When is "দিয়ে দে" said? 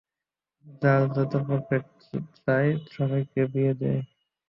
3.53-3.93